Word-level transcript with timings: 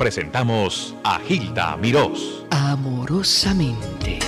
presentamos 0.00 0.96
a 1.04 1.18
Gilda 1.18 1.76
Mirós. 1.76 2.46
Amorosamente. 2.50 4.18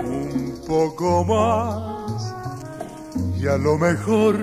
Un 0.00 0.60
poco 0.66 1.24
más 1.24 2.34
y 3.40 3.46
a 3.46 3.56
lo 3.56 3.78
mejor 3.78 4.36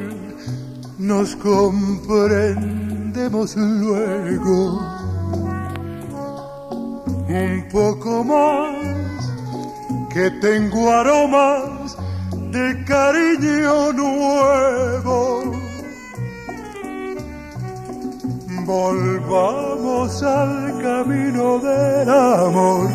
nos 0.97 1.35
comprendemos 1.35 3.57
luego. 3.57 4.79
Un 7.27 7.67
poco 7.69 8.23
más 8.23 8.94
que 10.15 10.31
tengo 10.31 10.89
aromas 10.89 11.97
de 12.49 12.85
cariño 12.85 13.91
nuevo. 13.91 15.51
Volvamos 18.63 20.23
al 20.23 20.81
camino 20.81 21.59
del 21.59 22.09
amor. 22.09 22.89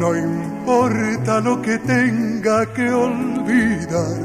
No 0.00 0.16
importa 0.16 1.40
lo 1.40 1.62
que 1.62 1.78
tenga 1.78 2.66
que 2.74 2.90
olvidar, 2.90 4.18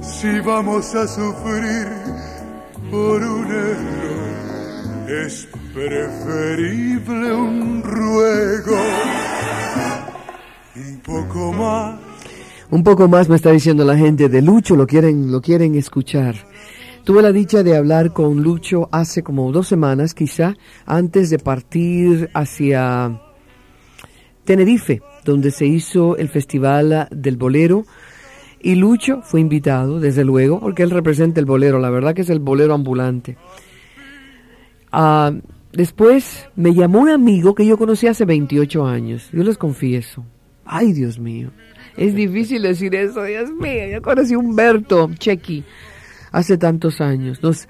si 0.00 0.40
vamos 0.40 0.94
a 0.94 1.06
sufrir 1.06 1.88
por 2.90 3.22
un 3.22 3.46
error, 3.52 5.26
es 5.26 5.46
preferible 5.74 7.34
un 7.34 7.82
ruego. 7.82 9.29
Un 10.80 11.00
poco 11.00 11.52
más. 11.52 11.98
Un 12.70 12.84
poco 12.84 13.08
más 13.08 13.28
me 13.28 13.36
está 13.36 13.50
diciendo 13.50 13.84
la 13.84 13.96
gente 13.96 14.28
de 14.28 14.40
Lucho, 14.40 14.76
lo 14.76 14.86
quieren, 14.86 15.30
lo 15.30 15.40
quieren 15.42 15.74
escuchar. 15.74 16.36
Tuve 17.04 17.20
la 17.20 17.32
dicha 17.32 17.62
de 17.62 17.76
hablar 17.76 18.12
con 18.12 18.42
Lucho 18.42 18.88
hace 18.92 19.22
como 19.22 19.50
dos 19.52 19.66
semanas, 19.66 20.14
quizá, 20.14 20.54
antes 20.86 21.28
de 21.30 21.38
partir 21.38 22.30
hacia 22.32 23.20
Tenerife, 24.44 25.02
donde 25.24 25.50
se 25.50 25.66
hizo 25.66 26.16
el 26.16 26.28
Festival 26.28 27.08
del 27.10 27.36
Bolero. 27.36 27.84
Y 28.60 28.76
Lucho 28.76 29.20
fue 29.22 29.40
invitado, 29.40 30.00
desde 30.00 30.24
luego, 30.24 30.60
porque 30.60 30.82
él 30.82 30.90
representa 30.90 31.40
el 31.40 31.46
bolero, 31.46 31.78
la 31.78 31.90
verdad 31.90 32.14
que 32.14 32.22
es 32.22 32.30
el 32.30 32.40
bolero 32.40 32.74
ambulante. 32.74 33.36
Ah, 34.92 35.32
después 35.72 36.46
me 36.56 36.74
llamó 36.74 37.00
un 37.00 37.08
amigo 37.08 37.54
que 37.54 37.66
yo 37.66 37.76
conocí 37.76 38.06
hace 38.06 38.24
28 38.24 38.86
años, 38.86 39.30
yo 39.32 39.42
les 39.42 39.58
confieso. 39.58 40.24
Ay, 40.72 40.92
Dios 40.92 41.18
mío, 41.18 41.50
es 41.96 42.14
difícil 42.14 42.62
decir 42.62 42.94
eso, 42.94 43.24
Dios 43.24 43.50
mío. 43.50 43.88
Yo 43.90 44.00
conocí 44.02 44.34
a 44.34 44.38
Humberto 44.38 45.10
Chequi 45.18 45.64
hace 46.30 46.58
tantos 46.58 47.00
años. 47.00 47.42
Nos, 47.42 47.68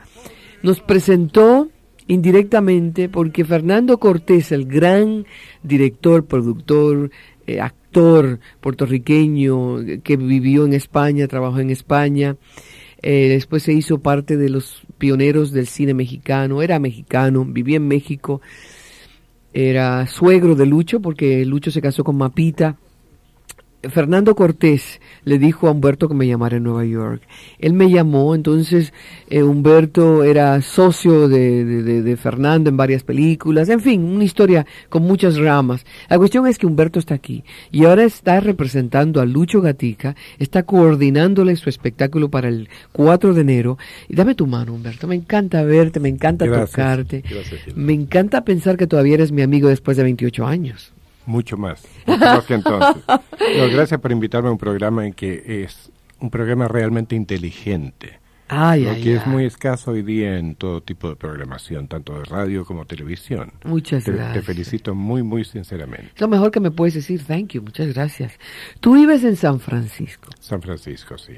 nos 0.62 0.82
presentó 0.82 1.70
indirectamente 2.08 3.08
porque 3.08 3.46
Fernando 3.46 3.96
Cortés, 3.98 4.52
el 4.52 4.66
gran 4.66 5.24
director, 5.62 6.26
productor, 6.26 7.10
eh, 7.46 7.58
actor 7.58 8.38
puertorriqueño 8.60 9.78
que 10.04 10.18
vivió 10.18 10.66
en 10.66 10.74
España, 10.74 11.26
trabajó 11.26 11.58
en 11.60 11.70
España, 11.70 12.36
eh, 13.00 13.28
después 13.30 13.62
se 13.62 13.72
hizo 13.72 14.00
parte 14.00 14.36
de 14.36 14.50
los 14.50 14.82
pioneros 14.98 15.52
del 15.52 15.68
cine 15.68 15.94
mexicano, 15.94 16.60
era 16.60 16.78
mexicano, 16.78 17.46
vivía 17.46 17.78
en 17.78 17.88
México, 17.88 18.42
era 19.54 20.06
suegro 20.06 20.54
de 20.54 20.66
Lucho 20.66 21.00
porque 21.00 21.46
Lucho 21.46 21.70
se 21.70 21.80
casó 21.80 22.04
con 22.04 22.18
Mapita 22.18 22.76
Fernando 23.88 24.34
Cortés 24.34 25.00
le 25.24 25.38
dijo 25.38 25.66
a 25.66 25.70
Humberto 25.70 26.08
que 26.08 26.14
me 26.14 26.26
llamara 26.26 26.58
en 26.58 26.64
Nueva 26.64 26.84
York. 26.84 27.22
Él 27.58 27.72
me 27.72 27.90
llamó, 27.90 28.34
entonces 28.34 28.92
eh, 29.30 29.42
Humberto 29.42 30.22
era 30.22 30.60
socio 30.60 31.28
de, 31.28 31.64
de, 31.64 32.02
de, 32.02 32.16
Fernando 32.16 32.68
en 32.68 32.76
varias 32.76 33.04
películas, 33.04 33.70
en 33.70 33.80
fin, 33.80 34.04
una 34.04 34.24
historia 34.24 34.66
con 34.90 35.02
muchas 35.02 35.38
ramas. 35.38 35.86
La 36.10 36.18
cuestión 36.18 36.46
es 36.46 36.58
que 36.58 36.66
Humberto 36.66 36.98
está 36.98 37.14
aquí 37.14 37.42
y 37.70 37.84
ahora 37.84 38.04
está 38.04 38.40
representando 38.40 39.20
a 39.20 39.24
Lucho 39.24 39.62
Gatica, 39.62 40.14
está 40.38 40.62
coordinándole 40.64 41.56
su 41.56 41.70
espectáculo 41.70 42.28
para 42.28 42.48
el 42.48 42.68
4 42.92 43.32
de 43.32 43.40
enero. 43.40 43.78
Y 44.08 44.14
dame 44.14 44.34
tu 44.34 44.46
mano, 44.46 44.74
Humberto, 44.74 45.06
me 45.06 45.14
encanta 45.14 45.62
verte, 45.62 46.00
me 46.00 46.10
encanta 46.10 46.44
tocarte, 46.46 47.24
me 47.74 47.94
encanta 47.94 48.44
pensar 48.44 48.76
que 48.76 48.86
todavía 48.86 49.14
eres 49.14 49.32
mi 49.32 49.42
amigo 49.42 49.68
después 49.68 49.96
de 49.96 50.02
28 50.02 50.46
años. 50.46 50.92
Mucho 51.30 51.56
más, 51.56 51.86
mucho 52.06 52.24
más 52.24 52.44
que 52.44 52.54
entonces. 52.54 53.04
No, 53.06 53.68
gracias 53.70 54.00
por 54.00 54.10
invitarme 54.10 54.48
a 54.48 54.52
un 54.52 54.58
programa 54.58 55.06
en 55.06 55.12
que 55.12 55.62
es 55.62 55.92
un 56.18 56.28
programa 56.28 56.66
realmente 56.66 57.14
inteligente. 57.14 58.18
Ay, 58.48 58.82
lo 58.82 58.90
ay, 58.90 59.02
que 59.02 59.14
es 59.14 59.24
muy 59.28 59.44
escaso 59.44 59.92
hoy 59.92 60.02
día 60.02 60.36
en 60.36 60.56
todo 60.56 60.80
tipo 60.82 61.08
de 61.08 61.14
programación, 61.14 61.86
tanto 61.86 62.18
de 62.18 62.24
radio 62.24 62.64
como 62.64 62.84
televisión. 62.84 63.52
Muchas 63.62 64.02
te, 64.02 64.10
gracias. 64.10 64.34
Te 64.34 64.42
felicito 64.42 64.92
muy, 64.92 65.22
muy 65.22 65.44
sinceramente. 65.44 66.10
Lo 66.18 66.26
mejor 66.26 66.50
que 66.50 66.58
me 66.58 66.72
puedes 66.72 66.94
decir, 66.94 67.22
thank 67.24 67.52
you, 67.52 67.62
muchas 67.62 67.94
gracias. 67.94 68.32
Tú 68.80 68.94
vives 68.94 69.22
en 69.22 69.36
San 69.36 69.60
Francisco. 69.60 70.30
San 70.40 70.60
Francisco, 70.60 71.16
sí. 71.16 71.34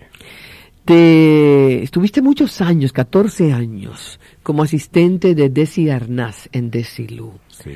Te, 0.85 1.83
estuviste 1.83 2.21
muchos 2.23 2.61
años, 2.61 2.93
14 2.93 3.53
años, 3.53 4.19
como 4.43 4.63
asistente 4.65 5.35
de 5.35 5.49
Desi 5.49 5.89
Arnaz 5.91 6.49
en 6.53 6.71
Desilu. 6.71 7.35
Sí. 7.49 7.71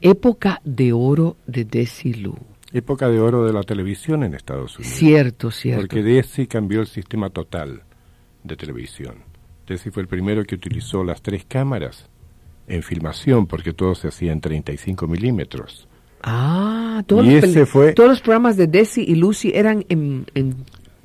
Época 0.00 0.60
de 0.64 0.92
oro 0.92 1.36
de 1.46 1.64
Desilu. 1.64 2.36
Época 2.72 3.08
de 3.08 3.20
oro 3.20 3.44
de 3.46 3.52
la 3.52 3.62
televisión 3.62 4.22
en 4.22 4.34
Estados 4.34 4.78
Unidos. 4.78 4.96
Cierto, 4.96 5.50
cierto. 5.50 5.80
Porque 5.82 6.02
Desi 6.02 6.46
cambió 6.46 6.80
el 6.80 6.86
sistema 6.86 7.30
total 7.30 7.82
de 8.44 8.56
televisión. 8.56 9.16
Desi 9.66 9.90
fue 9.90 10.02
el 10.02 10.08
primero 10.08 10.44
que 10.44 10.54
utilizó 10.54 11.04
las 11.04 11.22
tres 11.22 11.44
cámaras 11.48 12.08
en 12.66 12.82
filmación, 12.82 13.46
porque 13.46 13.72
todo 13.72 13.94
se 13.94 14.08
hacía 14.08 14.32
en 14.32 14.40
35 14.40 15.06
milímetros. 15.06 15.88
Ah, 16.22 17.02
todos, 17.06 17.24
Y 17.26 17.34
los, 17.34 17.44
ese 17.44 17.66
fue- 17.66 17.92
todos 17.94 18.10
los 18.10 18.20
programas 18.20 18.56
de 18.56 18.66
Desi 18.66 19.02
y 19.02 19.14
Lucy 19.16 19.52
eran 19.54 19.84
en, 19.88 20.26
en 20.34 20.56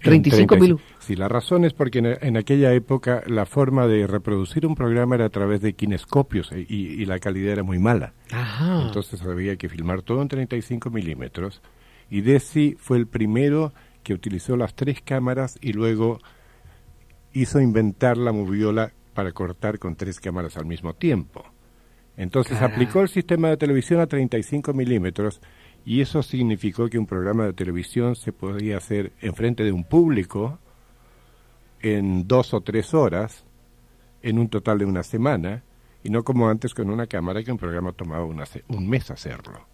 35 0.10 0.56
En 0.56 0.60
mil. 0.60 0.70
35. 0.76 0.98
Sí, 1.00 1.16
la 1.16 1.28
razón 1.28 1.66
es 1.66 1.74
porque 1.74 2.00
en, 2.00 2.06
en 2.06 2.38
aquella 2.38 2.74
época 2.74 3.24
la 3.28 3.46
forma 3.46 3.88
de 3.88 4.08
reproducir 4.08 4.66
un 4.66 4.76
programa 4.76 5.16
era 5.16 5.26
a 5.26 5.30
través 5.30 5.62
de 5.62 5.74
kinescopios 5.74 6.52
y, 6.52 6.66
y 6.70 7.06
la 7.06 7.20
calidad 7.20 7.54
era 7.54 7.64
muy 7.64 7.80
mala. 7.80 8.14
Ajá. 8.32 8.84
Entonces 8.86 9.22
había 9.22 9.56
que 9.56 9.70
filmar 9.70 10.02
todo 10.02 10.22
en 10.22 10.28
35 10.28 10.90
milímetros. 10.90 11.62
Y 12.10 12.22
Desi 12.22 12.76
fue 12.80 12.98
el 12.98 13.08
primero 13.08 13.74
que 14.04 14.14
utilizó 14.14 14.56
las 14.56 14.74
tres 14.74 15.02
cámaras 15.02 15.58
y 15.62 15.74
luego 15.74 16.20
hizo 17.34 17.60
inventar 17.60 18.18
la 18.18 18.32
moviola 18.32 18.94
para 19.14 19.32
cortar 19.32 19.80
con 19.80 19.96
tres 19.96 20.20
cámaras 20.20 20.58
al 20.58 20.66
mismo 20.66 20.94
tiempo. 20.94 21.44
Entonces 22.16 22.62
aplicó 22.62 23.02
el 23.02 23.10
sistema 23.10 23.50
de 23.50 23.58
televisión 23.58 24.00
a 24.00 24.08
35 24.08 24.74
milímetros 24.74 25.40
y 25.90 26.02
eso 26.02 26.22
significó 26.22 26.90
que 26.90 27.00
un 27.00 27.06
programa 27.06 27.46
de 27.46 27.54
televisión 27.54 28.18
se 28.18 28.34
podía 28.34 28.76
hacer 28.76 29.14
enfrente 29.22 29.64
de 29.64 29.72
un 29.72 29.86
público 29.86 30.60
en 31.82 32.28
dos 32.28 32.54
o 32.54 32.60
tres 32.60 32.94
horas, 32.94 33.46
en 34.22 34.38
un 34.38 34.50
total 34.50 34.80
de 34.80 34.86
una 34.86 35.04
semana, 35.04 35.64
y 36.04 36.10
no 36.10 36.24
como 36.24 36.50
antes 36.50 36.74
con 36.74 36.90
una 36.90 37.08
cámara 37.08 37.42
que 37.42 37.52
un 37.54 37.58
programa 37.58 37.94
tomaba 37.94 38.26
una 38.26 38.46
se- 38.46 38.66
un 38.68 38.90
mes 38.90 39.10
hacerlo. 39.12 39.66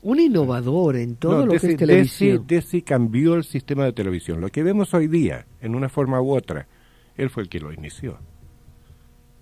Un 0.00 0.20
innovador 0.20 0.96
en 0.96 1.16
todo 1.16 1.40
No, 1.40 1.46
lo 1.46 1.52
Desi, 1.52 1.66
que 1.66 1.72
es 1.74 1.78
televisión. 1.78 2.38
Desi- 2.38 2.46
Desi 2.46 2.82
cambió 2.82 3.34
el 3.34 3.44
sistema 3.44 3.84
de 3.84 3.92
televisión. 3.92 4.40
Lo 4.40 4.48
que 4.48 4.62
vemos 4.62 4.94
hoy 4.94 5.06
día, 5.06 5.46
en 5.60 5.74
una 5.74 5.88
forma 5.90 6.20
u 6.22 6.34
otra, 6.34 6.66
él 7.16 7.28
fue 7.28 7.42
el 7.42 7.48
que 7.50 7.60
lo 7.60 7.72
inició. 7.74 8.16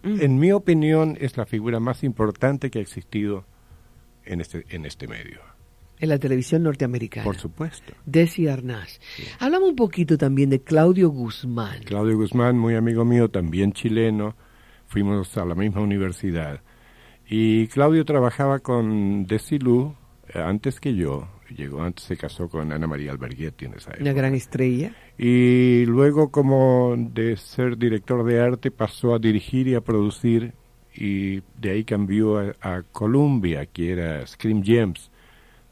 Mm. 0.02 0.20
En 0.20 0.38
mi 0.38 0.50
opinión, 0.52 1.16
es 1.20 1.36
la 1.36 1.46
figura 1.46 1.78
más 1.78 2.02
importante 2.02 2.70
que 2.70 2.80
ha 2.80 2.82
existido 2.82 3.44
en 4.24 4.40
este, 4.40 4.64
en 4.70 4.86
este 4.86 5.06
medio. 5.06 5.40
En 5.98 6.08
la 6.10 6.18
televisión 6.18 6.62
norteamericana. 6.62 7.24
Por 7.24 7.36
supuesto. 7.36 7.94
Desi 8.04 8.48
Arnaz. 8.48 9.00
Hablamos 9.38 9.70
un 9.70 9.76
poquito 9.76 10.18
también 10.18 10.50
de 10.50 10.60
Claudio 10.60 11.08
Guzmán. 11.08 11.82
Claudio 11.84 12.16
Guzmán, 12.16 12.58
muy 12.58 12.74
amigo 12.74 13.04
mío, 13.04 13.30
también 13.30 13.72
chileno, 13.72 14.36
fuimos 14.86 15.36
a 15.38 15.44
la 15.44 15.54
misma 15.54 15.80
universidad. 15.80 16.60
Y 17.28 17.66
Claudio 17.68 18.04
trabajaba 18.04 18.58
con 18.58 19.26
Desilu 19.26 19.94
eh, 20.28 20.38
antes 20.38 20.80
que 20.80 20.94
yo. 20.94 21.28
Llegó 21.56 21.82
antes, 21.82 22.04
se 22.04 22.16
casó 22.16 22.48
con 22.48 22.72
Ana 22.72 22.86
María 22.88 23.12
Alberghetti 23.12 23.66
en 23.66 23.74
esa 23.74 23.90
época. 23.90 24.02
Una 24.02 24.12
gran 24.12 24.34
estrella. 24.34 24.92
Y 25.16 25.84
luego, 25.86 26.30
como 26.30 26.96
de 26.96 27.36
ser 27.36 27.78
director 27.78 28.24
de 28.24 28.40
arte, 28.40 28.70
pasó 28.72 29.14
a 29.14 29.18
dirigir 29.18 29.68
y 29.68 29.74
a 29.76 29.80
producir. 29.80 30.54
Y 30.94 31.42
de 31.60 31.70
ahí 31.70 31.84
cambió 31.84 32.38
a, 32.38 32.54
a 32.60 32.82
Columbia, 32.82 33.66
que 33.66 33.92
era 33.92 34.26
Scream 34.26 34.62
Gems, 34.62 35.10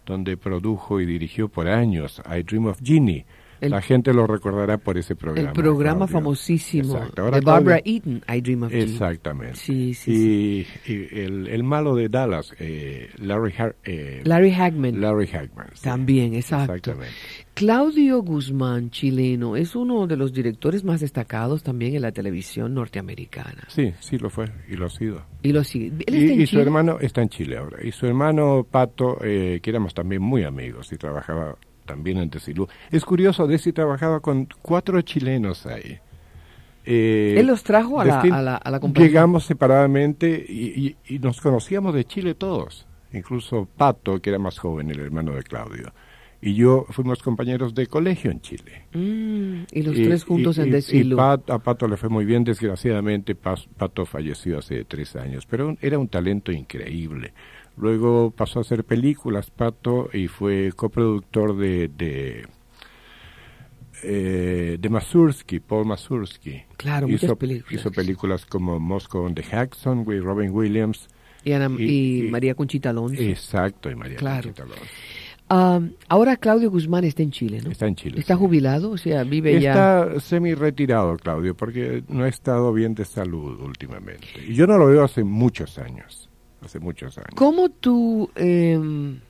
donde 0.07 0.37
produjo 0.37 1.01
y 1.01 1.07
dirigió 1.07 1.49
por 1.49 1.69
años 1.69 2.23
I 2.27 2.43
Dream 2.43 2.67
of 2.67 2.81
Ginny, 2.83 3.25
El- 3.65 3.71
la 3.73 3.83
gente 3.83 4.13
lo 4.13 4.27
recordará 4.27 4.79
por 4.79 4.97
ese 4.99 5.17
programa. 5.17 5.49
El 5.49 5.55
programa 5.55 6.07
famosísimo. 6.07 6.97
Ahora, 7.17 7.39
de 7.39 7.45
Barbara 7.45 7.81
Eaton, 7.85 8.23
I 8.29 8.41
Dream 8.41 8.63
of 8.65 8.73
You. 8.73 8.79
Exactamente. 8.79 9.57
Sí, 9.57 9.95
sí, 9.95 10.67
y, 10.87 10.93
y 10.93 11.09
el, 11.21 11.49
el 11.49 11.63
malo 11.65 11.95
de 11.95 12.09
Dallas, 12.09 12.55
eh, 12.59 13.11
Larry, 13.19 13.53
Har- 13.59 13.77
eh, 13.85 14.23
Larry 14.25 14.53
Hagman. 14.53 15.01
Larry 15.01 15.29
Hagman. 15.33 15.69
También, 15.83 16.35
exacto. 16.35 16.75
Exactamente. 16.75 17.13
Claudio 17.55 18.21
Guzmán, 18.23 18.91
chileno, 18.91 19.55
es 19.57 19.77
uno 19.77 20.07
de 20.09 20.17
los 20.17 20.33
directores 20.33 20.83
más 20.83 21.01
destacados 21.01 21.63
también 21.63 21.95
en 21.95 22.03
la 22.03 22.11
televisión 22.11 22.75
norteamericana. 22.75 23.63
Sí, 23.69 23.93
sí 24.01 24.19
lo 24.19 24.29
fue 24.29 24.47
y 24.69 24.75
lo 24.75 24.87
ha 24.87 24.91
sido. 24.91 25.23
Y 25.43 25.53
lo 25.53 25.63
sigue. 25.63 25.93
Él 26.07 26.15
Y, 26.33 26.43
y 26.43 26.47
su 26.47 26.59
hermano 26.59 26.99
está 27.01 27.23
en 27.23 27.29
Chile 27.29 27.57
ahora. 27.57 27.79
Y 27.87 27.93
su 27.93 28.07
hermano 28.07 28.67
Pato, 28.69 29.19
eh, 29.25 29.61
que 29.63 29.71
éramos 29.71 29.95
también 29.95 30.21
muy 30.21 30.43
amigos 30.43 30.93
y 30.93 30.97
trabajaba 30.97 31.57
también 31.85 32.19
en 32.19 32.31
Desilú. 32.31 32.67
Es 32.91 33.05
curioso, 33.05 33.47
Desi 33.47 33.73
trabajaba 33.73 34.21
con 34.21 34.49
cuatro 34.63 35.01
chilenos 35.03 35.67
ahí. 35.67 35.99
Eh, 36.87 37.37
Él 37.39 37.47
los 37.47 37.63
trajo 37.63 38.01
a 38.01 38.05
la, 38.05 38.23
distin- 38.23 38.35
a 38.35 38.43
la, 38.43 38.57
a 38.57 38.71
la 38.71 38.81
compañía. 38.81 39.09
Llegamos 39.09 39.45
separadamente 39.45 40.45
y, 40.49 40.97
y- 41.09 41.15
y 41.15 41.19
nos 41.19 41.41
conocíamos 41.41 41.95
de 41.95 42.05
Chile 42.05 42.35
todos. 42.35 42.87
Incluso 43.13 43.69
Pato, 43.77 44.21
que 44.21 44.31
era 44.31 44.39
más 44.39 44.59
joven, 44.59 44.91
el 44.91 45.01
hermano 45.01 45.33
de 45.33 45.43
Claudio. 45.45 45.93
Y 46.43 46.55
yo 46.55 46.85
fuimos 46.91 47.23
compañeros 47.23 47.75
de 47.75 47.87
colegio 47.87 48.31
en 48.31 48.43
Chile. 48.43 48.85
Mm, 48.93 49.63
y 49.73 49.83
los 49.83 49.97
Y- 49.97 50.05
tres 50.05 50.25
juntos 50.25 50.59
en 50.59 51.17
Pat- 51.17 51.49
a 51.49 51.59
Pato 51.59 51.89
le 51.89 51.97
fue 51.97 52.11
muy 52.11 52.27
bien, 52.27 52.45
desgraciadamente 52.45 53.35
Pato 53.35 54.05
falleció 54.05 54.59
hace 54.59 54.85
tres 54.85 55.17
años, 55.17 55.47
pero 55.47 55.69
un- 55.69 55.79
era 55.81 55.99
un 55.99 56.09
talento 56.09 56.53
increíble. 56.53 57.33
Luego 57.77 58.31
pasó 58.31 58.61
a 58.61 58.63
hacer 58.63 58.85
películas 58.85 59.51
Pato 59.51 60.09
y 60.13 60.29
fue 60.29 60.71
coproductor 60.77 61.57
de 61.57 61.89
de, 61.89 62.47
eh, 64.03 64.77
de 64.81 64.89
Mazursky, 64.89 65.61
Paul 65.61 65.87
Mazursky. 65.87 66.63
Claro, 66.77 67.09
muchas 67.09 67.25
hizo, 67.25 67.37
películas. 67.37 67.73
hizo 67.81 67.91
películas 67.91 68.47
como 68.47 68.79
Moscow 68.79 69.25
on 69.25 69.35
the 69.35 69.43
Jackson, 69.43 70.05
with 70.07 70.21
Robin 70.23 70.51
Williams. 70.51 71.09
y, 71.45 71.53
Ana- 71.53 71.71
y- 71.79 71.83
y 71.85 72.27
y- 72.27 72.31
María 72.31 72.55
Conchita 72.55 72.91
Alonso. 72.91 73.21
Exacto, 73.21 73.91
y 73.91 73.95
María 73.95 74.17
Claro. 74.17 74.45
Conchita 74.45 74.63
Alonso. 74.63 74.85
Ah, 75.51 75.79
ahora 76.09 76.37
Claudio 76.39 76.71
Guzmán 76.71 77.05
está 77.05 77.23
en 77.23 77.31
Chile, 77.31 77.61
¿no? 77.63 77.71
Está 77.71 77.87
en 77.87 77.97
Chile. 77.97 78.19
Está 78.19 78.33
sí. 78.35 78.41
jubilado, 78.41 78.91
o 78.93 78.97
sea, 78.97 79.25
vive 79.25 79.61
ya. 79.61 79.73
Está 80.05 80.21
semi 80.21 80.55
retirado, 80.55 81.17
Claudio, 81.19 81.55
porque 81.55 82.03
no 82.09 82.25
ha 82.25 82.29
estado 82.29 82.73
bien 82.73 82.95
de 82.95 83.05
salud 83.05 83.61
últimamente. 83.61 84.27
Y 84.49 84.55
yo 84.55 84.67
no 84.67 84.79
lo 84.79 84.87
veo 84.87 85.05
hace 85.05 85.23
muchos 85.23 85.79
años. 85.79 86.31
Hace 86.65 86.81
muchos 86.81 87.17
años. 87.19 87.31
¿Cómo 87.35 87.69
tú, 87.69 88.31
em, 88.37 89.21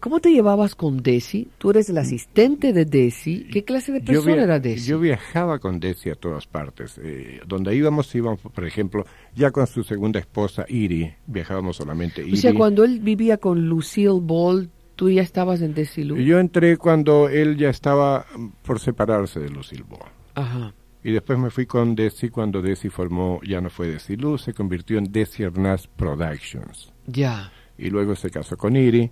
cómo 0.00 0.20
te 0.20 0.32
llevabas 0.32 0.74
con 0.74 1.02
Desi? 1.02 1.48
Tú 1.58 1.70
eres 1.70 1.90
el 1.90 1.98
asistente 1.98 2.72
de 2.72 2.84
Desi. 2.84 3.46
¿Qué 3.52 3.64
clase 3.64 3.92
de 3.92 4.00
persona 4.00 4.42
era 4.42 4.58
Desi? 4.58 4.88
yo 4.88 4.98
viajaba 4.98 5.58
con 5.58 5.80
Desi 5.80 6.10
a 6.10 6.14
todas 6.14 6.46
partes. 6.46 6.98
Eh, 7.02 7.40
donde 7.46 7.74
íbamos, 7.76 8.14
íbamos, 8.14 8.40
por 8.40 8.64
ejemplo, 8.64 9.04
ya 9.34 9.50
con 9.50 9.66
su 9.66 9.84
segunda 9.84 10.18
esposa, 10.18 10.64
Iri. 10.68 11.12
Viajábamos 11.26 11.76
solamente 11.76 12.22
Iri. 12.22 12.34
o 12.34 12.36
sea, 12.36 12.54
cuando 12.54 12.84
él 12.84 13.00
vivía 13.00 13.36
con 13.36 13.68
Lucille 13.68 14.20
Ball, 14.20 14.70
tú 14.96 15.10
ya 15.10 15.22
estabas 15.22 15.60
en 15.62 15.74
Desilu. 15.74 16.16
Yo 16.16 16.38
entré 16.38 16.76
cuando 16.76 17.28
él 17.28 17.56
ya 17.56 17.70
estaba 17.70 18.26
mm, 18.36 18.48
por 18.62 18.80
separarse 18.80 19.40
de 19.40 19.50
Lucille 19.50 19.84
Ball. 19.88 20.08
Ajá. 20.34 20.74
Y 21.04 21.10
después 21.12 21.38
me 21.38 21.50
fui 21.50 21.66
con 21.66 21.94
Desi 21.96 22.28
cuando 22.28 22.62
Desi 22.62 22.88
formó, 22.88 23.40
ya 23.42 23.60
no 23.60 23.70
fue 23.70 23.88
Desi 23.88 24.16
Luz, 24.16 24.42
se 24.42 24.54
convirtió 24.54 24.98
en 24.98 25.10
Desi 25.10 25.42
Hernás 25.42 25.88
Productions. 25.88 26.92
Ya. 27.06 27.50
y 27.78 27.90
luego 27.90 28.14
se 28.14 28.30
casó 28.30 28.56
con 28.56 28.76
Iri 28.76 29.10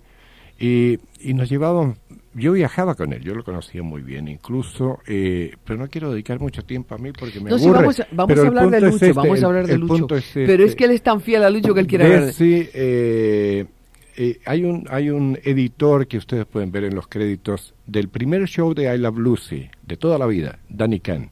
y, 0.59 0.97
y 1.19 1.33
nos 1.33 1.49
llevábamos, 1.49 1.97
yo 2.33 2.53
viajaba 2.53 2.95
con 2.95 3.11
él, 3.11 3.21
yo 3.23 3.33
lo 3.35 3.43
conocía 3.43 3.81
muy 3.83 4.01
bien 4.03 4.27
incluso, 4.29 4.99
eh, 5.07 5.55
pero 5.65 5.79
no 5.79 5.87
quiero 5.89 6.11
dedicar 6.11 6.39
mucho 6.39 6.63
tiempo 6.63 6.95
a 6.95 6.97
mí 6.99 7.11
porque 7.11 7.41
me 7.41 7.49
No, 7.49 7.57
sí, 7.57 7.65
aburre. 7.65 7.79
vamos, 7.79 7.99
a- 7.99 8.07
vamos 8.11 8.37
a 8.39 8.47
hablar 8.47 8.69
de 8.69 8.77
es 8.77 8.83
Lucho, 8.83 8.95
este, 9.05 9.11
vamos 9.13 9.43
a 9.43 9.45
hablar 9.47 9.67
de 9.67 9.73
el 9.73 9.79
Lucho. 9.81 10.15
es 10.15 10.29
Pero 10.33 10.63
es 10.63 10.69
este. 10.69 10.75
que 10.77 10.85
él 10.85 10.91
es 10.91 11.01
tan 11.01 11.19
fiel 11.21 11.43
a 11.43 11.49
Lucho 11.49 11.73
que 11.73 11.79
él 11.81 11.87
quiere 11.87 12.03
hablar 12.05 12.19
de... 12.21 12.25
Desi, 12.27 12.69
eh, 12.73 13.65
eh, 14.17 14.39
hay 14.45 14.63
un 14.63 14.85
hay 14.89 15.09
un 15.09 15.37
editor 15.43 16.05
que 16.07 16.17
ustedes 16.17 16.45
pueden 16.45 16.71
ver 16.71 16.83
en 16.85 16.95
los 16.95 17.07
créditos 17.07 17.73
del 17.87 18.07
primer 18.09 18.45
show 18.47 18.73
de 18.73 18.93
I 18.93 18.97
Love 18.99 19.17
Lucy 19.17 19.69
de 19.85 19.97
toda 19.97 20.17
la 20.17 20.27
vida, 20.27 20.59
Danny 20.69 20.99
Kahn. 20.99 21.29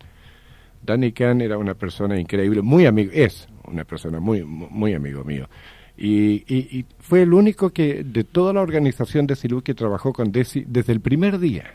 Danny 0.89 1.11
Kahn 1.11 1.41
era 1.41 1.57
una 1.59 1.75
persona 1.75 2.19
increíble, 2.19 2.61
muy 2.63 2.85
amigo, 2.87 3.11
es 3.13 3.47
una 3.65 3.83
persona 3.83 4.19
muy 4.19 4.43
muy 4.43 4.93
amigo 4.95 5.23
mío. 5.23 5.47
Y, 5.95 6.43
y- 6.47 6.79
y 6.79 6.85
fue 6.99 7.21
el 7.21 7.33
único 7.33 7.69
que 7.71 8.03
de 8.03 8.23
toda 8.23 8.53
la 8.53 8.61
organización 8.61 9.27
de 9.27 9.35
Silú 9.35 9.61
que 9.61 9.75
trabajó 9.75 10.13
con 10.13 10.31
Desi 10.31 10.63
desde 10.67 10.93
el 10.93 11.01
primer 11.01 11.37
día. 11.37 11.65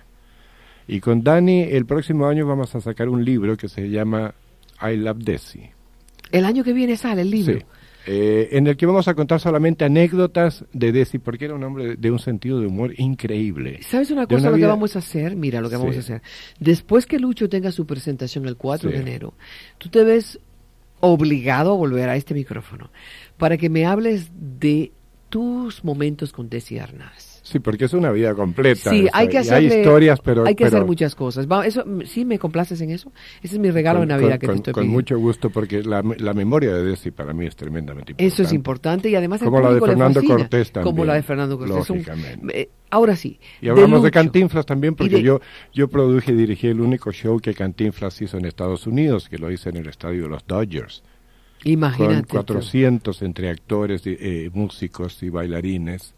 Y 0.89 0.99
con 1.01 1.23
Danny 1.23 1.63
el 1.63 1.87
próximo 1.87 2.27
año 2.27 2.45
vamos 2.47 2.75
a 2.75 2.81
sacar 2.81 3.09
un 3.09 3.25
libro 3.25 3.57
que 3.57 3.69
se 3.69 3.89
llama 3.89 4.35
I 4.83 4.97
Love 4.97 5.19
Desi. 5.19 5.63
El 6.33 6.45
año 6.45 6.65
que 6.65 6.73
viene 6.73 6.97
sale 6.97 7.23
el 7.23 7.31
libro. 7.31 7.59
Sí. 7.61 7.65
Eh, 8.07 8.49
en 8.53 8.67
el 8.67 8.77
que 8.77 8.87
vamos 8.87 9.09
a 9.09 9.15
contar 9.15 9.41
solamente 9.41 9.85
anécdotas 9.85 10.65
de 10.73 10.93
Desi, 10.93 11.19
porque 11.19 11.47
era 11.47 11.55
un 11.55 11.65
hombre 11.65 11.97
de, 11.97 12.11
un 12.11 12.19
sentido 12.19 12.61
de 12.61 12.67
humor 12.67 12.93
increíble. 12.99 13.81
¿Sabes 13.83 14.11
una 14.11 14.27
cosa 14.27 14.43
una 14.43 14.51
lo 14.51 14.57
que 14.57 14.67
vamos 14.67 14.97
a 14.97 14.99
hacer? 14.99 15.37
Mira 15.37 15.61
lo 15.61 15.71
que 15.71 15.77
vamos 15.77 15.97
a 15.97 16.01
hacer. 16.01 16.23
Después 16.61 17.07
que 17.07 17.19
Lucho 17.19 17.49
tenga 17.49 17.73
su 17.73 17.87
presentación 17.87 18.47
el 18.47 18.57
4 18.57 18.91
de 18.91 18.99
enero, 18.99 19.35
tú 19.79 19.89
te 19.89 20.05
ves 20.05 20.39
obligado 21.01 21.73
a 21.73 21.77
volver 21.77 22.09
a 22.09 22.17
este 22.17 22.35
micrófono 22.35 22.91
para 23.37 23.57
que 23.57 23.69
me 23.69 23.87
hables 23.87 24.31
de 24.61 24.93
tus 25.29 25.85
momentos 25.85 26.33
con 26.33 26.49
Desi 26.49 26.79
Arnaz. 26.79 27.34
Sí, 27.47 27.59
porque 27.59 27.85
es 27.85 27.93
una 27.93 28.11
vida 28.11 28.35
completa. 28.35 28.89
Sí, 28.89 29.07
hay 29.13 29.29
que 29.29 29.35
y 29.35 29.37
hacerle, 29.41 29.71
Hay 29.75 29.81
historias, 29.81 30.19
pero. 30.21 30.47
hay 30.47 30.55
que 30.55 30.65
hacer 30.65 30.79
pero 30.79 30.87
muchas 30.87 31.15
cosas. 31.15 31.47
Va, 31.47 31.67
eso, 31.67 31.85
¿Sí 32.07 32.25
me 32.25 32.39
complaces 32.39 32.81
en 32.81 32.91
eso? 32.91 33.13
Ese 33.43 33.57
es 33.57 33.61
mi 33.61 33.71
regalo 33.71 33.99
con, 33.99 34.09
de 34.09 34.15
Navidad 34.15 34.31
con- 34.31 34.39
que 34.39 34.47
con- 34.47 34.55
te 34.55 34.59
estoy 34.61 34.73
con 34.73 34.81
pidiendo. 34.85 34.97
mucho 34.99 35.19
gusto, 35.19 35.51
porque 35.51 35.83
la, 35.83 36.03
la 36.19 36.33
memoria 36.33 36.73
de 36.75 36.83
Desi 36.83 37.11
para 37.11 37.35
mí 37.35 37.45
es 37.45 37.55
tremendamente 37.55 38.13
importante. 38.13 38.27
Eso 38.33 38.43
es 38.45 38.53
importante 38.55 39.11
y 39.11 39.15
además 39.15 39.43
Como 39.43 39.61
la 39.61 39.75
de 39.75 39.81
Fernando 39.81 40.21
fascina, 40.21 40.37
Cortés 40.39 40.73
también, 40.73 40.91
Como 40.95 41.05
la 41.05 41.15
de 41.15 41.23
Fernando 41.23 41.59
Cortés. 41.59 41.77
Es 41.77 41.91
un- 41.91 41.97
lógicamente. 41.99 42.61
eh, 42.63 42.71
ahora 42.91 43.15
sí. 43.15 43.39
Y 43.61 43.69
hablamos 43.69 44.01
de, 44.03 44.09
Lucho. 44.09 44.15
Cantinflas 44.15 44.65
también, 44.65 44.95
porque 44.95 45.17
de- 45.17 45.23
yo, 45.23 45.41
yo 45.75 45.89
produje 45.89 46.33
y 46.33 46.37
dirigí 46.37 46.69
el 46.69 46.81
único 46.81 47.13
show 47.13 47.39
que 47.41 47.53
Cantinflas 47.53 48.23
hizo 48.23 48.39
en 48.39 48.47
Estados 48.47 48.87
Unidos, 48.87 49.29
que 49.29 49.37
lo 49.37 49.51
hice 49.51 49.69
en 49.69 49.77
el 49.77 49.89
estadio 49.89 50.23
de 50.23 50.29
los 50.31 50.47
Dodgers. 50.47 51.03
Imagínate. 51.65 52.27
con 52.29 52.45
tú. 52.45 52.55
400 52.55 53.23
entre 53.23 53.51
actores, 53.51 54.03
eh, 54.07 54.51
músicos 54.53 55.23
y 55.23 55.29
bailarines. 55.29 56.15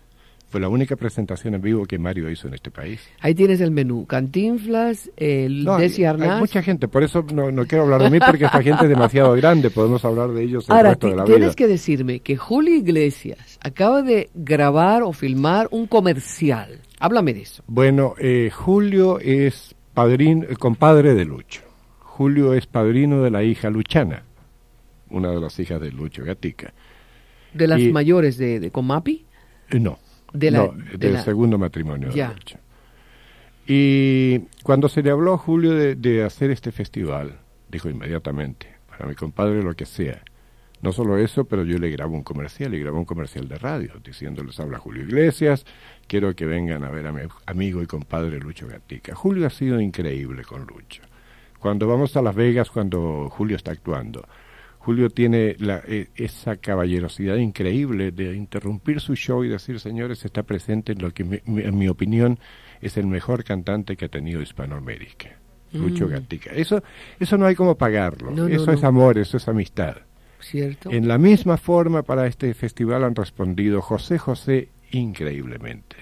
Fue 0.48 0.60
la 0.60 0.68
única 0.68 0.94
presentación 0.94 1.54
en 1.54 1.60
vivo 1.60 1.84
que 1.86 1.98
Mario 1.98 2.30
hizo 2.30 2.46
en 2.46 2.54
este 2.54 2.70
país. 2.70 3.00
Ahí 3.20 3.34
tienes 3.34 3.60
el 3.60 3.72
menú. 3.72 4.06
Cantinflas, 4.06 5.10
el 5.16 5.64
No, 5.64 5.76
Desi 5.76 6.02
hay, 6.02 6.06
Arnaz. 6.10 6.30
hay 6.34 6.40
mucha 6.40 6.62
gente, 6.62 6.86
por 6.86 7.02
eso 7.02 7.24
no, 7.34 7.50
no 7.50 7.66
quiero 7.66 7.82
hablar 7.84 8.02
de 8.02 8.10
mí, 8.10 8.18
porque 8.24 8.44
esta 8.44 8.62
gente 8.62 8.84
es 8.84 8.88
demasiado 8.88 9.32
grande, 9.34 9.70
podemos 9.70 10.04
hablar 10.04 10.30
de 10.30 10.44
ellos 10.44 10.68
el 10.68 10.76
Ahora, 10.76 10.90
resto 10.90 11.08
de 11.08 11.16
la 11.16 11.24
tienes 11.24 11.48
vida. 11.48 11.54
que 11.56 11.66
decirme 11.66 12.20
que 12.20 12.36
Julio 12.36 12.74
Iglesias 12.76 13.58
acaba 13.60 14.02
de 14.02 14.30
grabar 14.34 15.02
o 15.02 15.12
filmar 15.12 15.66
un 15.72 15.86
comercial. 15.88 16.78
Háblame 17.00 17.34
de 17.34 17.42
eso. 17.42 17.64
Bueno, 17.66 18.14
eh, 18.18 18.50
Julio 18.54 19.18
es 19.18 19.74
padrino, 19.94 20.44
eh, 20.48 20.54
compadre 20.56 21.14
de 21.14 21.24
Lucho. 21.24 21.62
Julio 21.98 22.54
es 22.54 22.66
padrino 22.66 23.20
de 23.22 23.30
la 23.30 23.42
hija 23.42 23.68
Luchana, 23.68 24.22
una 25.10 25.30
de 25.32 25.40
las 25.40 25.58
hijas 25.58 25.80
de 25.80 25.90
Lucho 25.90 26.24
Gatica. 26.24 26.72
De 27.52 27.66
las 27.66 27.80
Y- 27.80 27.90
mayores 27.92 28.38
de, 28.38 28.60
de 28.60 28.70
Comapi. 28.70 29.26
Eh, 29.70 29.80
no, 29.80 29.98
De 30.36 30.50
la- 30.50 30.58
no, 30.58 30.72
de 30.72 30.98
del 30.98 31.14
la- 31.14 31.22
segundo 31.22 31.58
matrimonio 31.58 32.10
Ya. 32.10 32.28
de 32.28 32.34
Lucho. 32.34 32.58
Y 33.66 34.40
cuando 34.62 34.88
se 34.88 35.02
le 35.02 35.10
habló 35.10 35.34
a 35.34 35.38
Julio 35.38 35.72
de, 35.74 35.96
de 35.96 36.22
hacer 36.24 36.50
este 36.50 36.70
festival, 36.72 37.38
dijo 37.68 37.88
inmediatamente, 37.88 38.68
para 38.88 39.06
mi 39.06 39.14
compadre 39.14 39.62
lo 39.62 39.74
que 39.74 39.86
sea. 39.86 40.22
No 40.82 40.92
solo 40.92 41.16
eso, 41.18 41.46
pero 41.46 41.64
yo 41.64 41.78
le 41.78 41.90
grabo 41.90 42.14
un 42.14 42.22
comercial, 42.22 42.70
le 42.70 42.78
grabo 42.78 42.98
un 42.98 43.04
comercial 43.06 43.48
de 43.48 43.56
radio, 43.58 43.94
diciéndoles 44.04 44.60
habla 44.60 44.78
Julio 44.78 45.02
Iglesias, 45.02 45.64
quiero 46.06 46.34
que 46.36 46.44
vengan 46.46 46.84
a 46.84 46.90
ver 46.90 47.06
a 47.06 47.12
mi 47.12 47.22
amigo 47.46 47.82
y 47.82 47.86
compadre 47.86 48.38
Lucho 48.38 48.68
Gatica. 48.68 49.14
Julio 49.14 49.46
ha 49.46 49.50
sido 49.50 49.80
increíble 49.80 50.44
con 50.44 50.66
Lucho. 50.66 51.02
Cuando 51.58 51.88
vamos 51.88 52.14
a 52.16 52.22
Las 52.22 52.34
Vegas, 52.36 52.70
cuando 52.70 53.28
Julio 53.30 53.56
está 53.56 53.72
actuando, 53.72 54.28
Julio 54.86 55.10
tiene 55.10 55.56
la, 55.58 55.82
e- 55.84 56.10
esa 56.14 56.56
caballerosidad 56.58 57.34
increíble 57.38 58.12
de 58.12 58.36
interrumpir 58.36 59.00
su 59.00 59.16
show 59.16 59.42
y 59.42 59.48
decir, 59.48 59.80
señores, 59.80 60.24
está 60.24 60.44
presente 60.44 60.92
en 60.92 61.02
lo 61.02 61.10
que, 61.12 61.24
mi- 61.24 61.40
mi- 61.44 61.62
en 61.62 61.76
mi 61.76 61.88
opinión, 61.88 62.38
es 62.80 62.96
el 62.96 63.08
mejor 63.08 63.42
cantante 63.42 63.96
que 63.96 64.04
ha 64.04 64.08
tenido 64.08 64.40
Hispanoamérica. 64.40 65.30
Lucho 65.72 66.06
Gatica. 66.06 66.52
Eso, 66.52 66.84
eso 67.18 67.36
no 67.36 67.46
hay 67.46 67.56
como 67.56 67.74
pagarlo. 67.74 68.30
No, 68.30 68.46
eso 68.46 68.66
no. 68.66 68.72
es 68.72 68.84
amor, 68.84 69.18
eso 69.18 69.36
es 69.38 69.48
amistad. 69.48 69.96
¿Cierto? 70.38 70.90
En 70.92 71.08
la 71.08 71.18
misma 71.18 71.56
forma 71.56 72.02
para 72.04 72.28
este 72.28 72.54
festival 72.54 73.02
han 73.02 73.16
respondido 73.16 73.82
José 73.82 74.18
José 74.18 74.68
increíblemente. 74.92 75.96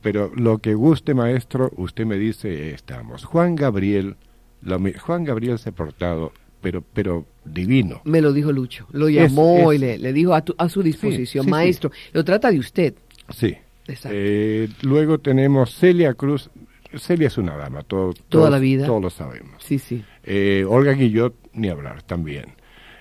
Pero 0.00 0.30
lo 0.36 0.58
que 0.58 0.74
guste, 0.74 1.12
maestro, 1.14 1.72
usted 1.76 2.06
me 2.06 2.18
dice, 2.18 2.70
estamos. 2.72 3.24
Juan 3.24 3.56
Gabriel, 3.56 4.14
lo 4.62 4.78
Juan 5.00 5.24
Gabriel 5.24 5.58
se 5.58 5.70
ha 5.70 5.72
portado, 5.72 6.32
pero, 6.64 6.82
pero 6.92 7.24
divino. 7.44 8.00
Me 8.04 8.20
lo 8.20 8.32
dijo 8.32 8.50
Lucho. 8.50 8.88
Lo 8.90 9.08
llamó 9.08 9.70
es- 9.70 9.76
y 9.78 9.80
le, 9.80 9.98
le 9.98 10.12
dijo 10.12 10.34
a, 10.34 10.42
tu- 10.44 10.54
a 10.58 10.68
su 10.68 10.82
disposición, 10.82 11.44
sí, 11.44 11.46
sí. 11.46 11.50
maestro. 11.50 11.92
Lo 12.12 12.24
trata 12.24 12.50
de 12.50 12.58
usted. 12.58 12.94
Sí. 13.28 13.54
Exacto. 13.86 14.16
Eh, 14.18 14.68
luego 14.82 15.18
tenemos 15.18 15.76
Celia 15.76 16.14
Cruz, 16.14 16.50
Celia 16.96 17.26
es 17.28 17.36
una 17.38 17.54
dama, 17.56 17.82
todo, 17.82 18.14
Toda 18.14 18.24
todos- 18.28 18.50
la 18.50 18.58
vida. 18.58 18.86
Todos 18.86 19.02
lo 19.02 19.10
sabemos. 19.10 19.62
Sí, 19.62 19.78
sí. 19.78 20.02
Eh, 20.24 20.64
Olga 20.68 20.92
Guillot, 20.92 21.34
ni 21.52 21.68
hablar, 21.68 22.02
también. 22.02 22.46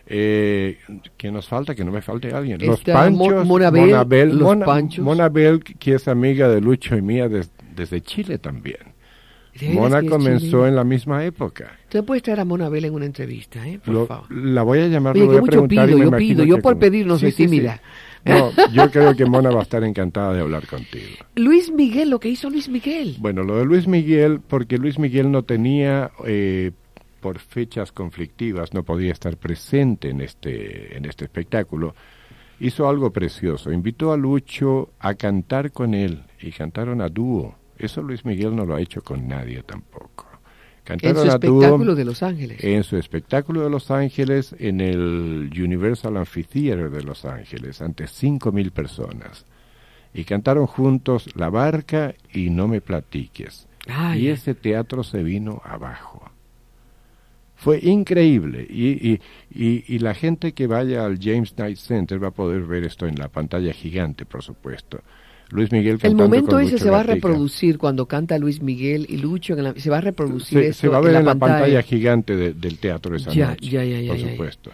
Eh, 0.06 0.78
¿Qué 1.16 1.32
nos 1.32 1.48
falta? 1.48 1.74
Que 1.74 1.86
no 1.86 1.92
me 1.92 2.02
falte 2.02 2.34
alguien. 2.34 2.60
Los 2.60 2.80
Está 2.80 2.94
Panchos, 2.94 3.46
Mo- 3.46 3.60
Monabel, 3.60 4.30
los 4.30 4.42
Mona- 4.42 4.66
Panchos. 4.66 5.04
Monabel, 5.06 5.64
que 5.64 5.94
es 5.96 6.08
amiga 6.10 6.50
de 6.50 6.60
Lucho 6.60 6.98
y 6.98 7.02
mía 7.02 7.30
des- 7.30 7.52
desde 7.76 8.02
Chile 8.02 8.38
también. 8.38 8.93
¿De 9.60 9.68
veras 9.68 9.76
Mona 9.82 10.02
comenzó 10.10 10.68
en 10.68 10.76
la 10.76 10.84
misma 10.84 11.24
época. 11.26 11.78
Usted 11.84 12.04
puede 12.04 12.22
traer 12.22 12.40
a 12.40 12.46
Mona 12.46 12.70
Bell 12.70 12.86
en 12.86 12.94
una 12.94 13.06
entrevista, 13.06 13.68
¿eh? 13.68 13.80
Por 13.84 13.94
Lo- 13.94 14.06
favor. 14.08 14.32
la 14.36 14.64
voy 14.64 14.80
a 14.80 14.88
llamar, 14.88 15.16
Oye, 15.16 15.26
voy 15.26 15.38
a 15.38 15.42
preguntar 15.42 15.90
y 15.90 15.94
pido, 15.94 15.98
me 16.00 16.04
yo 16.06 16.18
pido, 16.18 16.44
yo 16.46 16.60
por 16.60 16.78
pedir 16.80 17.06
no 17.06 17.18
soy 17.20 17.32
tímida. 17.32 17.82
No, 18.26 18.52
yo 18.72 18.90
creo 18.90 19.16
que 19.16 19.26
Mona 19.26 19.50
va 19.52 19.60
a 19.60 19.64
estar 19.64 19.84
encantada 19.84 20.34
de 20.34 20.40
hablar 20.42 20.66
contigo. 20.66 21.08
Luis 21.36 21.72
Miguel, 21.72 22.10
lo 22.10 22.20
que 22.20 22.30
hizo 22.30 22.50
Luis 22.50 22.70
Miguel. 22.70 23.18
Bueno, 23.20 23.44
lo 23.44 23.58
de 23.58 23.66
Luis 23.66 23.86
Miguel, 23.88 24.40
porque 24.40 24.78
Luis 24.78 24.98
Miguel 24.98 25.30
no 25.30 25.44
tenía, 25.44 26.10
eh, 26.26 26.72
por 27.20 27.38
fechas 27.40 27.92
conflictivas, 27.92 28.74
no 28.74 28.84
podía 28.84 29.12
estar 29.12 29.36
presente 29.38 30.10
en 30.10 30.22
este, 30.22 30.98
en 30.98 31.06
este 31.06 31.26
espectáculo, 31.26 31.96
hizo 32.60 32.88
algo 32.88 33.12
precioso. 33.12 33.72
Invitó 33.72 34.14
a 34.14 34.18
Lucho 34.18 34.90
a 35.00 35.14
cantar 35.16 35.72
con 35.72 35.94
él 35.94 36.24
y 36.42 36.52
cantaron 36.52 37.02
a 37.02 37.10
dúo. 37.10 37.56
Eso 37.78 38.02
Luis 38.02 38.24
Miguel 38.26 38.56
no 38.56 38.66
lo 38.66 38.76
ha 38.76 38.82
hecho 38.82 39.02
con 39.02 39.28
nadie 39.28 39.64
tampoco. 39.64 40.28
En 40.86 41.00
Cantaron 41.00 41.26
su 41.26 41.32
a 41.32 41.38
dúo 41.38 41.62
espectáculo 41.62 41.96
de 41.96 42.06
Los 42.06 42.24
Ángeles. 42.24 42.64
en 42.64 42.84
su 42.84 42.98
espectáculo 42.98 43.62
de 43.64 43.70
Los 43.70 43.90
Ángeles 43.90 44.54
en 44.60 44.82
el 44.82 45.50
Universal 45.56 46.18
Amphitheater 46.18 46.90
de 46.90 47.04
Los 47.04 47.24
Ángeles 47.26 47.82
ante 47.82 48.06
5.000 48.06 48.72
personas. 48.72 49.46
Y 50.14 50.26
cantaron 50.26 50.68
juntos 50.68 51.30
La 51.36 51.50
Barca 51.50 52.14
y 52.34 52.50
No 52.50 52.68
me 52.68 52.82
platiques. 52.82 53.68
Ay, 53.88 54.24
y 54.24 54.28
ese 54.30 54.54
teatro 54.56 55.04
se 55.04 55.24
vino 55.24 55.62
abajo. 55.66 56.30
Fue 57.56 57.80
increíble. 57.82 58.66
Y, 58.70 58.90
y, 59.14 59.22
y, 59.52 59.86
y 59.88 60.00
la 60.00 60.14
gente 60.14 60.52
que 60.54 60.68
vaya 60.68 61.06
al 61.06 61.18
James 61.20 61.54
Knight 61.54 61.78
Center 61.78 62.22
va 62.22 62.28
a 62.28 62.32
poder 62.32 62.64
ver 62.64 62.84
esto 62.84 63.08
en 63.08 63.16
la 63.16 63.30
pantalla 63.30 63.72
gigante, 63.74 64.26
por 64.26 64.44
supuesto. 64.44 65.02
Luis 65.54 65.72
Miguel 65.72 65.94
el 65.94 66.00
cantando 66.00 66.24
momento 66.24 66.52
con 66.52 66.62
ese 66.62 66.72
Lucho 66.72 66.84
se 66.84 66.90
va 66.90 67.00
a 67.00 67.04
reproducir 67.04 67.78
cuando 67.78 68.08
canta 68.08 68.38
Luis 68.40 68.62
Miguel 68.62 69.06
y 69.08 69.18
Lucho. 69.18 69.54
en 69.56 69.64
la- 69.64 69.74
se 69.76 69.90
va 69.90 70.00
a 70.00 70.02
reproducir 70.02 70.60
se, 70.60 70.68
esto 70.70 70.82
se 70.82 70.88
va 70.90 70.98
a 70.98 71.02
ver 71.02 71.16
en 71.16 71.26
la, 71.26 71.32
pantalla, 71.36 71.58
pantalla. 71.60 71.82
gigante 71.84 72.36
de- 72.36 72.54
del 72.54 72.80
teatro 72.80 73.16
esa 73.16 73.32
Ya, 73.32 73.50
noche, 73.50 73.70
ya, 73.70 73.84
ya, 73.84 74.02
ya, 74.02 74.08
por 74.08 74.20
supuesto. 74.20 74.72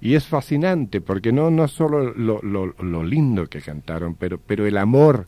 Y 0.00 0.14
es 0.14 0.26
fascinante 0.26 1.00
porque 1.00 1.30
no 1.32 1.50
no 1.50 1.68
solo 1.68 2.12
lo, 2.14 2.40
lo, 2.42 2.66
lo 2.66 3.04
lindo 3.04 3.46
que 3.46 3.60
cantaron, 3.60 4.14
pero 4.14 4.38
pero 4.40 4.66
el 4.66 4.78
amor, 4.78 5.26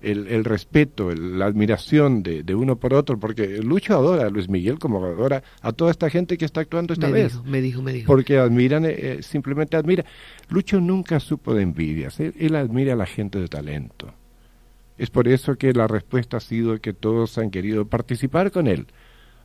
el, 0.00 0.26
el 0.28 0.44
respeto, 0.44 1.10
el- 1.10 1.38
la 1.38 1.44
admiración 1.46 2.22
de, 2.22 2.42
de 2.42 2.54
uno 2.54 2.76
por 2.76 2.92
otro, 2.94 3.18
porque 3.20 3.58
Lucho 3.62 3.94
adora 3.94 4.26
a 4.26 4.30
Luis 4.30 4.48
Miguel 4.48 4.78
como 4.78 5.04
adora 5.04 5.42
a 5.60 5.72
toda 5.72 5.90
esta 5.90 6.08
gente 6.10 6.36
que 6.38 6.44
está 6.46 6.60
actuando 6.62 6.92
esta 6.94 7.06
me 7.06 7.12
vez. 7.12 7.32
dijo, 7.34 7.44
me 7.44 7.60
dijo, 7.60 7.82
me 7.82 7.92
dijo. 7.92 8.06
Porque 8.06 8.38
admiran, 8.38 8.84
eh, 8.86 8.94
eh, 8.96 9.18
simplemente 9.22 9.76
admira. 9.76 10.04
Lucho 10.48 10.80
nunca 10.80 11.20
supo 11.20 11.54
de 11.54 11.62
envidias, 11.62 12.18
él, 12.20 12.34
él 12.38 12.56
admira 12.56 12.94
a 12.94 12.96
la 12.96 13.06
gente 13.06 13.38
de 13.38 13.48
talento. 13.48 14.12
Es 14.98 15.10
por 15.10 15.26
eso 15.28 15.56
que 15.56 15.72
la 15.72 15.86
respuesta 15.88 16.36
ha 16.36 16.40
sido 16.40 16.80
que 16.80 16.92
todos 16.92 17.36
han 17.38 17.50
querido 17.50 17.86
participar 17.86 18.50
con 18.52 18.66
él. 18.68 18.86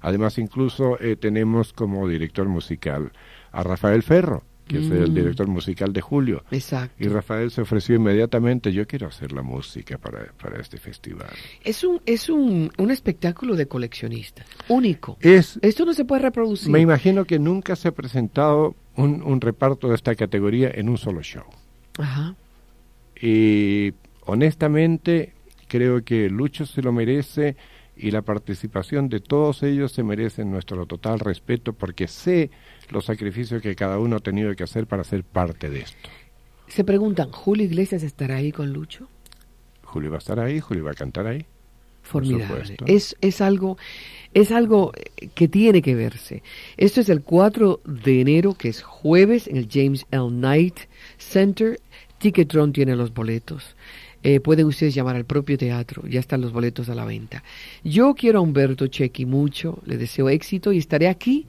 Además, 0.01 0.37
incluso 0.37 0.99
eh, 1.01 1.15
tenemos 1.15 1.73
como 1.73 2.07
director 2.07 2.47
musical 2.47 3.11
a 3.51 3.63
Rafael 3.63 4.03
Ferro, 4.03 4.43
que 4.67 4.77
es 4.77 4.91
el 4.91 5.09
Mm. 5.09 5.13
director 5.15 5.47
musical 5.47 5.91
de 5.91 5.99
Julio. 6.01 6.43
Exacto. 6.51 7.03
Y 7.03 7.07
Rafael 7.07 7.49
se 7.49 7.61
ofreció 7.61 7.95
inmediatamente, 7.95 8.71
yo 8.71 8.85
quiero 8.85 9.07
hacer 9.07 9.31
la 9.31 9.41
música 9.41 9.97
para, 9.97 10.31
para 10.41 10.61
este 10.61 10.77
festival. 10.77 11.27
Es 11.63 11.83
un 11.83 11.99
es 12.05 12.29
un, 12.29 12.71
un 12.77 12.91
espectáculo 12.91 13.55
de 13.55 13.67
coleccionista, 13.67 14.45
único. 14.67 15.17
Es, 15.19 15.57
Esto 15.63 15.83
no 15.85 15.93
se 15.95 16.05
puede 16.05 16.21
reproducir. 16.21 16.69
me 16.71 16.79
imagino 16.79 17.25
que 17.25 17.39
nunca 17.39 17.75
se 17.75 17.87
ha 17.87 17.91
presentado 17.91 18.75
un, 18.95 19.23
un 19.23 19.41
reparto 19.41 19.89
de 19.89 19.95
esta 19.95 20.13
categoría 20.13 20.69
en 20.73 20.87
un 20.87 20.97
solo 20.99 21.23
show. 21.23 21.45
Ajá. 21.97 22.35
Y 23.19 23.93
honestamente 24.21 25.33
creo 25.69 26.03
que 26.03 26.29
Lucho 26.29 26.65
se 26.65 26.81
lo 26.81 26.91
merece 26.91 27.55
y 27.95 28.11
la 28.11 28.21
participación 28.21 29.07
de 29.07 29.21
todos 29.21 29.63
ellos 29.63 29.93
se 29.93 30.03
merecen 30.03 30.51
nuestro 30.51 30.85
total 30.85 31.19
respeto 31.19 31.71
porque 31.71 32.07
sé 32.07 32.49
los 32.89 33.05
sacrificios 33.05 33.61
que 33.61 33.75
cada 33.75 33.99
uno 33.99 34.17
ha 34.17 34.19
tenido 34.19 34.53
que 34.55 34.63
hacer 34.63 34.87
para 34.87 35.05
ser 35.05 35.23
parte 35.23 35.69
de 35.69 35.81
esto. 35.81 36.09
Se 36.67 36.83
preguntan, 36.83 37.31
¿Julio 37.31 37.65
Iglesias 37.65 38.03
estará 38.03 38.35
ahí 38.37 38.51
con 38.51 38.73
Lucho? 38.73 39.07
Julio 39.83 40.11
va 40.11 40.17
a 40.17 40.19
estar 40.19 40.39
ahí, 40.39 40.59
Julio 40.59 40.83
va 40.83 40.91
a 40.91 40.95
cantar 40.95 41.27
ahí. 41.27 41.45
Formidable. 42.01 42.77
Es, 42.87 43.15
es 43.21 43.41
algo 43.41 43.77
es 44.33 44.51
algo 44.51 44.93
eh, 44.95 45.29
que 45.33 45.47
tiene 45.47 45.81
que 45.81 45.95
verse. 45.95 46.43
Esto 46.77 47.01
es 47.01 47.09
el 47.09 47.21
4 47.21 47.81
de 47.85 48.21
enero, 48.21 48.53
que 48.53 48.69
es 48.69 48.81
jueves, 48.81 49.47
en 49.47 49.57
el 49.57 49.67
James 49.69 50.05
L. 50.11 50.29
Knight 50.29 50.79
Center. 51.17 51.79
Ticketron 52.19 52.73
tiene 52.73 52.95
los 52.95 53.13
boletos. 53.13 53.75
Eh, 54.21 54.39
pueden 54.41 54.65
ustedes 54.65 54.93
llamar 54.93 55.15
al 55.15 55.25
propio 55.25 55.57
teatro, 55.57 56.05
ya 56.07 56.19
están 56.19 56.41
los 56.41 56.51
boletos 56.51 56.89
a 56.89 56.95
la 56.95 57.05
venta. 57.05 57.43
Yo 57.83 58.15
quiero 58.15 58.39
a 58.39 58.41
Humberto 58.41 58.87
Chequi 58.87 59.25
mucho, 59.25 59.79
le 59.85 59.97
deseo 59.97 60.29
éxito 60.29 60.73
y 60.73 60.77
estaré 60.77 61.07
aquí 61.07 61.47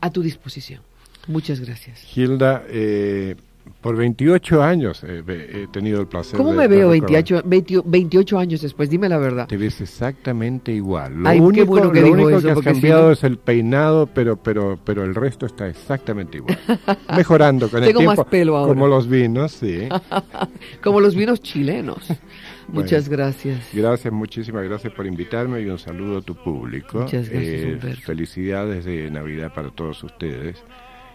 a 0.00 0.10
tu 0.10 0.22
disposición. 0.22 0.82
Muchas 1.26 1.60
gracias. 1.60 2.04
Hilda, 2.16 2.64
eh, 2.68 3.36
por 3.80 3.96
28 3.96 4.62
años 4.62 5.02
eh, 5.06 5.22
he 5.26 5.66
tenido 5.72 6.00
el 6.00 6.06
placer 6.06 6.36
¿Cómo 6.36 6.50
de- 6.52 6.56
me 6.58 6.68
veo 6.68 6.90
recordar. 6.90 7.10
28, 7.22 7.42
20 7.44 7.82
28 7.84 8.38
años 8.38 8.60
después? 8.62 8.90
Dime 8.90 9.08
la 9.08 9.18
verdad. 9.18 9.46
Te 9.46 9.56
ves 9.56 9.80
exactamente 9.80 10.72
igual. 10.72 11.14
Lo 11.22 11.28
Ay, 11.28 11.40
único, 11.40 11.66
bueno 11.66 11.90
que 11.92 12.00
lo 12.00 12.12
único 12.12 12.30
eso, 12.30 12.40
que 12.42 12.48
has 12.50 12.54
porque 12.54 12.70
si 12.70 12.74
cambiado 12.80 13.06
no- 13.06 13.12
es 13.12 13.24
el 13.24 13.38
peinado, 13.38 14.06
pero 14.06 14.36
pero 14.36 14.78
pero 14.84 15.04
el 15.04 15.14
resto 15.14 15.46
está 15.46 15.68
exactamente 15.68 16.38
igual. 16.38 16.58
Mejorando 17.16 17.68
con 17.68 17.82
el 17.82 17.88
Tengo 17.88 18.02
más 18.02 18.16
tiempo, 18.16 18.30
pelo 18.30 18.56
ahora. 18.56 18.72
como 18.74 18.86
los 18.86 19.08
vinos, 19.08 19.52
sí. 19.52 19.88
Como 20.82 21.00
los 21.00 21.14
vinos 21.14 21.40
chilenos. 21.40 22.06
Muchas 22.68 23.08
gracias. 23.08 23.68
Gracias, 23.72 24.12
muchísimas 24.12 24.62
gracias 24.64 24.92
por 24.92 25.04
invitarme 25.06 25.60
y 25.60 25.66
un 25.66 25.78
saludo 25.78 26.18
a 26.18 26.22
tu 26.22 26.36
público. 26.36 27.00
Eh, 27.00 27.02
Muchas 27.02 27.28
gracias, 27.28 27.64
Humberto. 27.64 28.00
felicidades 28.02 28.84
de 28.84 29.10
Navidad 29.10 29.52
para 29.52 29.70
todos 29.70 30.04
ustedes. 30.04 30.62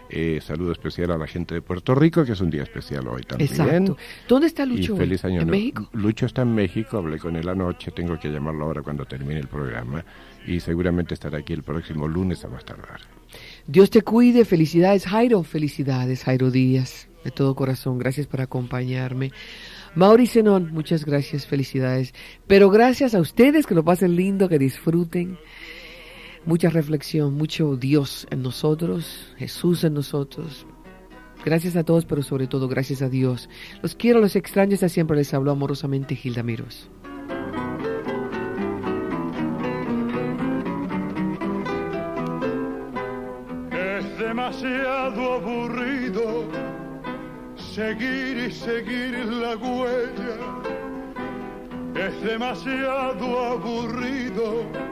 Eh, 0.10 0.40
saludo 0.42 0.72
especial 0.72 1.12
a 1.12 1.18
la 1.18 1.28
gente 1.28 1.56
de 1.56 1.62
Puerto 1.62 1.96
Rico, 1.96 2.24
que 2.24 2.34
es 2.34 2.42
un 2.42 2.50
día 2.50 2.64
especial 2.64 3.08
hoy 3.08 3.24
también. 3.24 3.50
Exacto. 3.50 3.98
¿Dónde 4.28 4.48
está 4.48 4.64
Y 4.64 4.78
Lucho? 4.78 4.96
feliz 4.96 5.26
año 5.26 5.42
¿En. 5.42 5.50
México? 5.50 5.90
Lucho 5.94 6.26
está 6.28 6.44
en 6.44 6.54
México, 6.54 6.98
hablé 6.98 7.18
con 7.18 7.36
él 7.36 7.50
anoche, 7.50 7.92
tengo 7.92 8.20
que 8.20 8.30
llamarlo 8.30 8.66
ahora 8.66 8.82
cuando 8.82 9.06
termine 9.06 9.40
el 9.40 9.48
programa 9.48 10.06
y 10.46 10.60
seguramente 10.60 11.16
estará 11.16 11.40
aquí 11.40 11.54
el 11.54 11.64
próximo 11.64 12.08
lunes 12.08 12.46
a 12.46 12.50
más 12.50 12.64
tardar. 12.64 13.02
Dios 13.68 13.90
te 13.90 14.02
cuide. 14.04 14.46
Felicidades, 14.46 15.06
Jairo. 15.06 15.44
Felicidades, 15.44 16.24
Jairo 16.24 16.52
Díaz. 16.52 17.08
De 17.24 17.32
todo 17.32 17.56
corazón. 17.56 17.98
Gracias 17.98 18.28
por 18.28 18.42
acompañarme. 18.42 19.32
Mauri 19.96 20.28
Zenón, 20.28 20.72
muchas 20.72 21.06
gracias. 21.06 21.48
Felicidades. 21.48 22.14
Pero 22.46 22.70
gracias 22.70 23.16
a 23.16 23.20
ustedes, 23.20 23.66
que 23.66 23.74
lo 23.74 23.84
pasen 23.84 24.16
lindo, 24.16 24.48
que 24.48 24.60
disfruten. 24.60 25.40
Mucha 26.46 26.70
reflexión, 26.70 27.34
mucho 27.34 27.76
Dios 27.76 28.28
en 28.30 28.44
nosotros, 28.44 29.34
Jesús 29.38 29.84
en 29.84 29.96
nosotros. 29.96 30.68
Gracias 31.44 31.76
a 31.76 31.84
todos, 31.84 32.06
pero 32.06 32.22
sobre 32.22 32.46
todo 32.46 32.68
gracias 32.68 33.02
a 33.02 33.10
Dios. 33.10 33.50
Los 33.82 33.96
quiero, 33.96 34.20
los 34.20 34.36
extraño. 34.36 34.76
Hasta 34.76 34.90
siempre 34.90 35.18
les 35.18 35.34
habló 35.34 35.52
amorosamente 35.52 36.16
Gilda 36.16 36.44
Miros. 36.44 36.90
Es 43.72 44.20
demasiado 44.20 45.34
aburrido 45.34 46.46
seguir 47.76 48.38
y 48.38 48.52
seguir 48.52 49.26
la 49.26 49.56
huella. 49.58 50.38
Es 51.96 52.24
demasiado 52.24 53.40
aburrido 53.40 54.85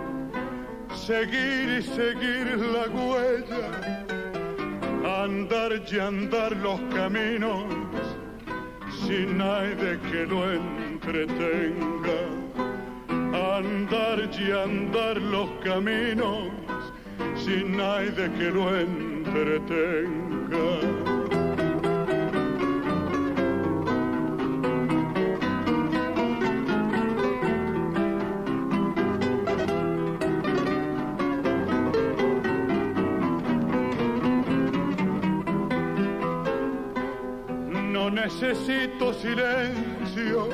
seguir 1.05 1.79
y 1.79 1.81
seguir 1.83 2.47
la 2.75 2.87
huella. 2.87 3.65
Andar 5.23 5.71
y 5.91 5.99
andar 5.99 6.55
los 6.57 6.79
caminos 6.95 7.65
sin 9.05 9.37
nadie 9.37 9.99
que 10.09 10.25
lo 10.25 10.49
entretenga. 10.49 12.21
Andar 13.57 14.29
y 14.39 14.51
andar 14.51 15.17
los 15.17 15.49
caminos 15.63 16.51
sin 17.35 17.75
nadie 17.75 18.31
que 18.37 18.49
lo 18.49 18.73
entretenga. 18.79 20.13
Necesito 38.23 39.13
silencio, 39.13 40.49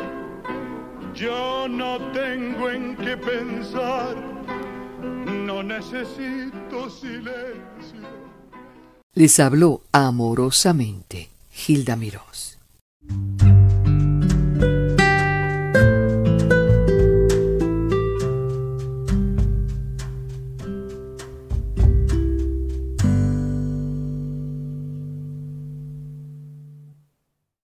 Yo 1.13 1.67
no 1.67 1.97
tengo 2.13 2.69
en 2.69 2.95
qué 2.95 3.17
pensar, 3.17 4.15
no 5.25 5.61
necesito 5.63 6.89
silencio. 6.89 8.07
Les 9.13 9.39
habló 9.39 9.81
amorosamente 9.91 11.29
Hilda 11.67 11.95
Mirós. 11.95 12.48